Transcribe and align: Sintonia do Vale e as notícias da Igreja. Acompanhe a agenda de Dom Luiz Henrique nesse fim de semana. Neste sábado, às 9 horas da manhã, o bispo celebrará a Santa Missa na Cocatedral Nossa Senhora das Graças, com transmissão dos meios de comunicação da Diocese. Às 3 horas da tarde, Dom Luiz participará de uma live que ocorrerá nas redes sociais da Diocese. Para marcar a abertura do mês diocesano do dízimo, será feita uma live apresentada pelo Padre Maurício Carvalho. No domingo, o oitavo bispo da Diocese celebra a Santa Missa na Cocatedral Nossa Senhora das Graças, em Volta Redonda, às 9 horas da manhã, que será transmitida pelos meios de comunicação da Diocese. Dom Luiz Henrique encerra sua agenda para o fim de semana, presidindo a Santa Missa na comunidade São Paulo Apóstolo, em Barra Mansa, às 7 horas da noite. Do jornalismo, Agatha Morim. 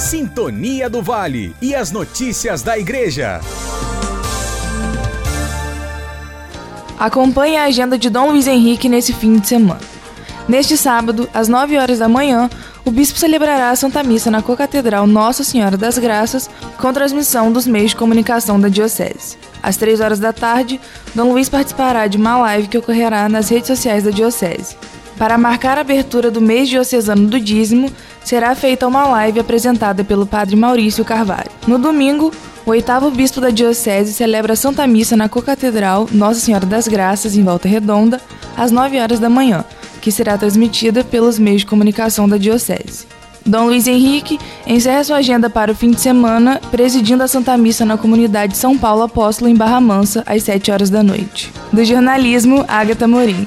Sintonia 0.00 0.88
do 0.88 1.02
Vale 1.02 1.54
e 1.60 1.74
as 1.74 1.92
notícias 1.92 2.62
da 2.62 2.78
Igreja. 2.78 3.38
Acompanhe 6.98 7.58
a 7.58 7.64
agenda 7.64 7.98
de 7.98 8.08
Dom 8.08 8.30
Luiz 8.30 8.46
Henrique 8.46 8.88
nesse 8.88 9.12
fim 9.12 9.36
de 9.38 9.46
semana. 9.46 9.80
Neste 10.48 10.74
sábado, 10.74 11.28
às 11.34 11.48
9 11.48 11.76
horas 11.76 11.98
da 11.98 12.08
manhã, 12.08 12.48
o 12.82 12.90
bispo 12.90 13.18
celebrará 13.18 13.68
a 13.68 13.76
Santa 13.76 14.02
Missa 14.02 14.30
na 14.30 14.40
Cocatedral 14.40 15.06
Nossa 15.06 15.44
Senhora 15.44 15.76
das 15.76 15.98
Graças, 15.98 16.48
com 16.78 16.92
transmissão 16.94 17.52
dos 17.52 17.66
meios 17.66 17.90
de 17.90 17.96
comunicação 17.96 18.58
da 18.58 18.68
Diocese. 18.68 19.36
Às 19.62 19.76
3 19.76 20.00
horas 20.00 20.18
da 20.18 20.32
tarde, 20.32 20.80
Dom 21.14 21.32
Luiz 21.32 21.50
participará 21.50 22.06
de 22.06 22.16
uma 22.16 22.38
live 22.38 22.68
que 22.68 22.78
ocorrerá 22.78 23.28
nas 23.28 23.50
redes 23.50 23.66
sociais 23.66 24.04
da 24.04 24.10
Diocese. 24.10 24.78
Para 25.20 25.36
marcar 25.36 25.76
a 25.76 25.82
abertura 25.82 26.30
do 26.30 26.40
mês 26.40 26.66
diocesano 26.66 27.28
do 27.28 27.38
dízimo, 27.38 27.92
será 28.24 28.54
feita 28.54 28.88
uma 28.88 29.06
live 29.06 29.38
apresentada 29.38 30.02
pelo 30.02 30.24
Padre 30.24 30.56
Maurício 30.56 31.04
Carvalho. 31.04 31.50
No 31.66 31.76
domingo, 31.76 32.32
o 32.64 32.70
oitavo 32.70 33.10
bispo 33.10 33.38
da 33.38 33.50
Diocese 33.50 34.14
celebra 34.14 34.54
a 34.54 34.56
Santa 34.56 34.86
Missa 34.86 35.18
na 35.18 35.28
Cocatedral 35.28 36.08
Nossa 36.10 36.40
Senhora 36.40 36.64
das 36.64 36.88
Graças, 36.88 37.36
em 37.36 37.44
Volta 37.44 37.68
Redonda, 37.68 38.18
às 38.56 38.72
9 38.72 38.98
horas 38.98 39.20
da 39.20 39.28
manhã, 39.28 39.62
que 40.00 40.10
será 40.10 40.38
transmitida 40.38 41.04
pelos 41.04 41.38
meios 41.38 41.60
de 41.60 41.66
comunicação 41.66 42.26
da 42.26 42.38
Diocese. 42.38 43.06
Dom 43.44 43.66
Luiz 43.66 43.86
Henrique 43.86 44.40
encerra 44.66 45.04
sua 45.04 45.16
agenda 45.18 45.50
para 45.50 45.72
o 45.72 45.74
fim 45.74 45.90
de 45.90 46.00
semana, 46.00 46.58
presidindo 46.70 47.22
a 47.22 47.28
Santa 47.28 47.58
Missa 47.58 47.84
na 47.84 47.98
comunidade 47.98 48.56
São 48.56 48.78
Paulo 48.78 49.02
Apóstolo, 49.02 49.50
em 49.50 49.54
Barra 49.54 49.82
Mansa, 49.82 50.22
às 50.26 50.44
7 50.44 50.70
horas 50.70 50.88
da 50.88 51.02
noite. 51.02 51.52
Do 51.70 51.84
jornalismo, 51.84 52.64
Agatha 52.66 53.06
Morim. 53.06 53.46